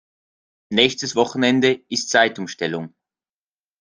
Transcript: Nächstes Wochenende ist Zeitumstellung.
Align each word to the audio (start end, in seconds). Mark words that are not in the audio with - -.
Nächstes 0.71 1.15
Wochenende 1.15 1.83
ist 1.89 2.09
Zeitumstellung. 2.09 2.95